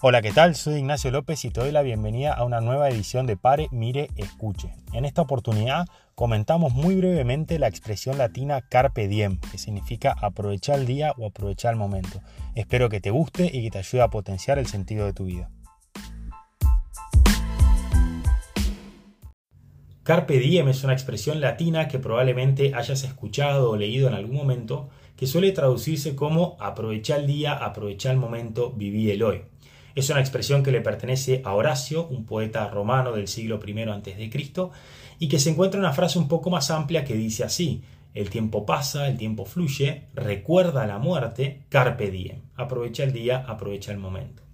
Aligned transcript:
Hola, 0.00 0.22
¿qué 0.22 0.30
tal? 0.30 0.54
Soy 0.54 0.76
Ignacio 0.76 1.10
López 1.10 1.44
y 1.44 1.50
te 1.50 1.58
doy 1.58 1.72
la 1.72 1.82
bienvenida 1.82 2.32
a 2.32 2.44
una 2.44 2.60
nueva 2.60 2.88
edición 2.88 3.26
de 3.26 3.36
Pare, 3.36 3.66
Mire, 3.72 4.10
Escuche. 4.14 4.72
En 4.92 5.04
esta 5.04 5.22
oportunidad 5.22 5.86
comentamos 6.14 6.72
muy 6.72 6.94
brevemente 6.94 7.58
la 7.58 7.66
expresión 7.66 8.16
latina 8.16 8.60
carpe 8.60 9.08
diem, 9.08 9.40
que 9.50 9.58
significa 9.58 10.14
aprovechar 10.22 10.78
el 10.78 10.86
día 10.86 11.14
o 11.18 11.26
aprovechar 11.26 11.72
el 11.72 11.80
momento. 11.80 12.20
Espero 12.54 12.88
que 12.88 13.00
te 13.00 13.10
guste 13.10 13.50
y 13.52 13.64
que 13.64 13.72
te 13.72 13.78
ayude 13.78 14.02
a 14.02 14.08
potenciar 14.08 14.60
el 14.60 14.68
sentido 14.68 15.04
de 15.04 15.14
tu 15.14 15.24
vida. 15.24 15.50
Carpe 20.04 20.38
diem 20.38 20.68
es 20.68 20.84
una 20.84 20.92
expresión 20.92 21.40
latina 21.40 21.88
que 21.88 21.98
probablemente 21.98 22.72
hayas 22.72 23.02
escuchado 23.02 23.70
o 23.70 23.76
leído 23.76 24.06
en 24.06 24.14
algún 24.14 24.36
momento, 24.36 24.90
que 25.16 25.26
suele 25.26 25.50
traducirse 25.50 26.14
como 26.14 26.56
aprovechar 26.60 27.18
el 27.18 27.26
día, 27.26 27.52
aprovechar 27.52 28.12
el 28.12 28.18
momento, 28.18 28.70
vivir 28.70 29.10
el 29.10 29.24
hoy. 29.24 29.42
Es 29.98 30.10
una 30.10 30.20
expresión 30.20 30.62
que 30.62 30.70
le 30.70 30.80
pertenece 30.80 31.42
a 31.44 31.54
Horacio, 31.54 32.06
un 32.06 32.24
poeta 32.24 32.68
romano 32.68 33.10
del 33.10 33.26
siglo 33.26 33.58
I 33.66 33.80
a.C., 33.80 34.30
y 35.18 35.26
que 35.26 35.40
se 35.40 35.50
encuentra 35.50 35.78
en 35.80 35.86
una 35.86 35.92
frase 35.92 36.20
un 36.20 36.28
poco 36.28 36.50
más 36.50 36.70
amplia 36.70 37.04
que 37.04 37.14
dice 37.14 37.42
así: 37.42 37.82
El 38.14 38.30
tiempo 38.30 38.64
pasa, 38.64 39.08
el 39.08 39.16
tiempo 39.16 39.44
fluye, 39.44 40.04
recuerda 40.14 40.86
la 40.86 40.98
muerte, 40.98 41.64
carpe 41.68 42.12
diem. 42.12 42.42
Aprovecha 42.54 43.02
el 43.02 43.12
día, 43.12 43.44
aprovecha 43.48 43.90
el 43.90 43.98
momento. 43.98 44.44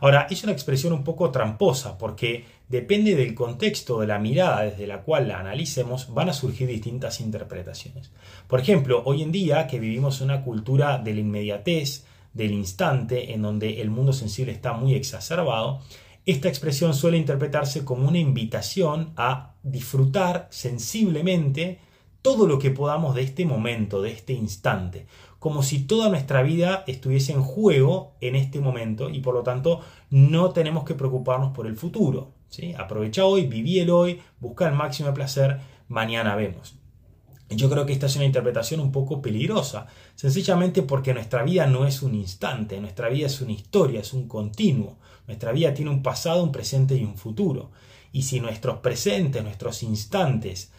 Ahora, 0.00 0.26
es 0.28 0.44
una 0.44 0.52
expresión 0.52 0.92
un 0.92 1.04
poco 1.04 1.30
tramposa 1.30 1.96
porque 1.96 2.44
depende 2.68 3.14
del 3.14 3.34
contexto 3.34 3.98
de 3.98 4.08
la 4.08 4.18
mirada 4.18 4.64
desde 4.64 4.86
la 4.86 5.00
cual 5.00 5.26
la 5.26 5.40
analicemos, 5.40 6.12
van 6.12 6.28
a 6.28 6.34
surgir 6.34 6.68
distintas 6.68 7.18
interpretaciones. 7.22 8.10
Por 8.46 8.60
ejemplo, 8.60 9.02
hoy 9.06 9.22
en 9.22 9.32
día 9.32 9.66
que 9.66 9.80
vivimos 9.80 10.20
una 10.20 10.42
cultura 10.42 10.98
de 10.98 11.14
la 11.14 11.20
inmediatez, 11.20 12.04
del 12.34 12.52
instante 12.52 13.32
en 13.32 13.42
donde 13.42 13.80
el 13.80 13.90
mundo 13.90 14.12
sensible 14.12 14.52
está 14.52 14.72
muy 14.72 14.94
exacerbado, 14.94 15.80
esta 16.24 16.48
expresión 16.48 16.94
suele 16.94 17.18
interpretarse 17.18 17.84
como 17.84 18.08
una 18.08 18.18
invitación 18.18 19.12
a 19.16 19.54
disfrutar 19.62 20.46
sensiblemente 20.50 21.80
todo 22.22 22.46
lo 22.46 22.60
que 22.60 22.70
podamos 22.70 23.16
de 23.16 23.22
este 23.22 23.44
momento, 23.44 24.00
de 24.00 24.12
este 24.12 24.32
instante, 24.32 25.06
como 25.40 25.64
si 25.64 25.80
toda 25.80 26.08
nuestra 26.08 26.42
vida 26.42 26.84
estuviese 26.86 27.32
en 27.32 27.42
juego 27.42 28.12
en 28.20 28.36
este 28.36 28.60
momento 28.60 29.10
y 29.10 29.18
por 29.18 29.34
lo 29.34 29.42
tanto 29.42 29.80
no 30.10 30.50
tenemos 30.50 30.84
que 30.84 30.94
preocuparnos 30.94 31.52
por 31.52 31.66
el 31.66 31.76
futuro. 31.76 32.30
¿sí? 32.48 32.74
Aprovecha 32.78 33.24
hoy, 33.24 33.46
viví 33.46 33.80
el 33.80 33.90
hoy, 33.90 34.20
busca 34.38 34.68
el 34.68 34.74
máximo 34.74 35.08
de 35.08 35.14
placer, 35.14 35.58
mañana 35.88 36.36
vemos. 36.36 36.76
Yo 37.56 37.70
creo 37.70 37.86
que 37.86 37.92
esta 37.92 38.06
es 38.06 38.16
una 38.16 38.24
interpretación 38.24 38.80
un 38.80 38.92
poco 38.92 39.20
peligrosa, 39.22 39.86
sencillamente 40.14 40.82
porque 40.82 41.14
nuestra 41.14 41.42
vida 41.42 41.66
no 41.66 41.86
es 41.86 42.02
un 42.02 42.14
instante, 42.14 42.80
nuestra 42.80 43.08
vida 43.08 43.26
es 43.26 43.40
una 43.40 43.52
historia, 43.52 44.00
es 44.00 44.12
un 44.12 44.28
continuo. 44.28 44.98
Nuestra 45.26 45.52
vida 45.52 45.72
tiene 45.72 45.90
un 45.90 46.02
pasado, 46.02 46.42
un 46.42 46.52
presente 46.52 46.94
y 46.96 47.04
un 47.04 47.16
futuro. 47.16 47.70
Y 48.12 48.22
si 48.22 48.40
nuestros 48.40 48.78
presentes, 48.78 49.42
nuestros 49.42 49.82
instantes, 49.82 50.70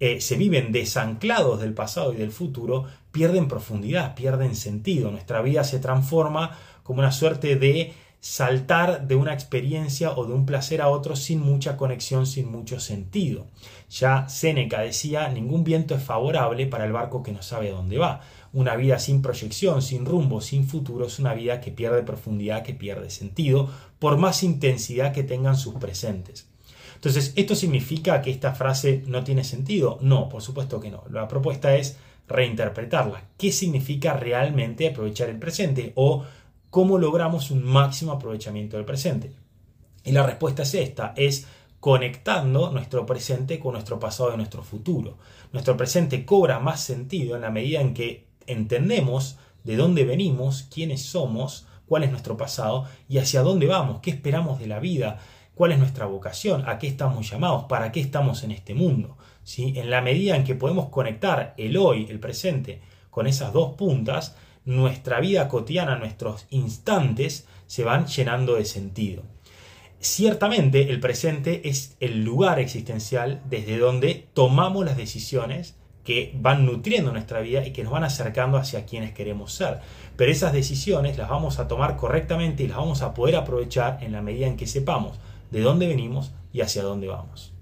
eh, 0.00 0.20
se 0.20 0.36
viven 0.36 0.70
desanclados 0.70 1.60
del 1.60 1.74
pasado 1.74 2.12
y 2.12 2.16
del 2.16 2.30
futuro, 2.30 2.84
pierden 3.10 3.48
profundidad, 3.48 4.14
pierden 4.14 4.54
sentido. 4.54 5.10
Nuestra 5.10 5.42
vida 5.42 5.64
se 5.64 5.80
transforma 5.80 6.56
como 6.84 7.00
una 7.00 7.12
suerte 7.12 7.56
de 7.56 7.92
saltar 8.20 9.06
de 9.06 9.14
una 9.14 9.32
experiencia 9.32 10.12
o 10.12 10.26
de 10.26 10.32
un 10.32 10.44
placer 10.44 10.80
a 10.80 10.88
otro 10.88 11.14
sin 11.14 11.40
mucha 11.40 11.76
conexión, 11.76 12.26
sin 12.26 12.50
mucho 12.50 12.80
sentido. 12.80 13.46
Ya 13.90 14.28
Séneca 14.28 14.80
decía, 14.80 15.28
ningún 15.28 15.64
viento 15.64 15.94
es 15.94 16.02
favorable 16.02 16.66
para 16.66 16.84
el 16.84 16.92
barco 16.92 17.22
que 17.22 17.32
no 17.32 17.42
sabe 17.42 17.70
dónde 17.70 17.98
va. 17.98 18.20
Una 18.52 18.76
vida 18.76 18.98
sin 18.98 19.22
proyección, 19.22 19.82
sin 19.82 20.04
rumbo, 20.04 20.40
sin 20.40 20.66
futuro 20.66 21.06
es 21.06 21.18
una 21.18 21.34
vida 21.34 21.60
que 21.60 21.70
pierde 21.70 22.02
profundidad, 22.02 22.62
que 22.62 22.74
pierde 22.74 23.10
sentido, 23.10 23.70
por 23.98 24.16
más 24.16 24.42
intensidad 24.42 25.12
que 25.12 25.22
tengan 25.22 25.56
sus 25.56 25.74
presentes. 25.74 26.48
Entonces, 26.94 27.32
¿esto 27.36 27.54
significa 27.54 28.20
que 28.22 28.32
esta 28.32 28.54
frase 28.54 29.04
no 29.06 29.22
tiene 29.22 29.44
sentido? 29.44 29.98
No, 30.02 30.28
por 30.28 30.42
supuesto 30.42 30.80
que 30.80 30.90
no. 30.90 31.04
La 31.10 31.28
propuesta 31.28 31.76
es 31.76 31.96
reinterpretarla. 32.26 33.22
¿Qué 33.36 33.52
significa 33.52 34.14
realmente 34.14 34.88
aprovechar 34.88 35.28
el 35.28 35.38
presente? 35.38 35.92
O 35.94 36.24
¿Cómo 36.70 36.98
logramos 36.98 37.50
un 37.50 37.64
máximo 37.64 38.12
aprovechamiento 38.12 38.76
del 38.76 38.84
presente? 38.84 39.32
Y 40.04 40.12
la 40.12 40.24
respuesta 40.24 40.64
es 40.64 40.74
esta, 40.74 41.14
es 41.16 41.46
conectando 41.80 42.70
nuestro 42.70 43.06
presente 43.06 43.58
con 43.58 43.72
nuestro 43.72 43.98
pasado 43.98 44.34
y 44.34 44.36
nuestro 44.36 44.62
futuro. 44.62 45.16
Nuestro 45.52 45.76
presente 45.76 46.26
cobra 46.26 46.58
más 46.58 46.80
sentido 46.80 47.36
en 47.36 47.42
la 47.42 47.50
medida 47.50 47.80
en 47.80 47.94
que 47.94 48.26
entendemos 48.46 49.38
de 49.64 49.76
dónde 49.76 50.04
venimos, 50.04 50.68
quiénes 50.72 51.02
somos, 51.02 51.66
cuál 51.86 52.04
es 52.04 52.10
nuestro 52.10 52.36
pasado 52.36 52.84
y 53.08 53.18
hacia 53.18 53.42
dónde 53.42 53.66
vamos, 53.66 54.00
qué 54.00 54.10
esperamos 54.10 54.58
de 54.58 54.66
la 54.66 54.78
vida, 54.78 55.20
cuál 55.54 55.72
es 55.72 55.78
nuestra 55.78 56.04
vocación, 56.04 56.68
a 56.68 56.78
qué 56.78 56.86
estamos 56.86 57.30
llamados, 57.30 57.64
para 57.64 57.92
qué 57.92 58.00
estamos 58.00 58.42
en 58.44 58.50
este 58.50 58.74
mundo. 58.74 59.16
¿sí? 59.42 59.72
En 59.76 59.88
la 59.88 60.02
medida 60.02 60.36
en 60.36 60.44
que 60.44 60.54
podemos 60.54 60.90
conectar 60.90 61.54
el 61.56 61.78
hoy, 61.78 62.06
el 62.10 62.20
presente, 62.20 62.82
con 63.10 63.26
esas 63.26 63.52
dos 63.52 63.74
puntas, 63.74 64.36
nuestra 64.68 65.18
vida 65.18 65.48
cotidiana, 65.48 65.96
nuestros 65.96 66.46
instantes, 66.50 67.46
se 67.66 67.84
van 67.84 68.06
llenando 68.06 68.56
de 68.56 68.66
sentido. 68.66 69.22
Ciertamente 69.98 70.90
el 70.90 71.00
presente 71.00 71.70
es 71.70 71.96
el 72.00 72.22
lugar 72.22 72.58
existencial 72.58 73.40
desde 73.48 73.78
donde 73.78 74.28
tomamos 74.34 74.84
las 74.84 74.98
decisiones 74.98 75.74
que 76.04 76.32
van 76.38 76.66
nutriendo 76.66 77.12
nuestra 77.12 77.40
vida 77.40 77.66
y 77.66 77.72
que 77.72 77.82
nos 77.82 77.92
van 77.92 78.04
acercando 78.04 78.58
hacia 78.58 78.84
quienes 78.84 79.12
queremos 79.12 79.52
ser. 79.52 79.80
Pero 80.16 80.30
esas 80.30 80.52
decisiones 80.52 81.16
las 81.16 81.30
vamos 81.30 81.58
a 81.58 81.66
tomar 81.66 81.96
correctamente 81.96 82.62
y 82.62 82.68
las 82.68 82.76
vamos 82.76 83.00
a 83.00 83.14
poder 83.14 83.36
aprovechar 83.36 83.98
en 84.02 84.12
la 84.12 84.20
medida 84.20 84.46
en 84.46 84.58
que 84.58 84.66
sepamos 84.66 85.18
de 85.50 85.62
dónde 85.62 85.88
venimos 85.88 86.32
y 86.52 86.60
hacia 86.60 86.82
dónde 86.82 87.08
vamos. 87.08 87.54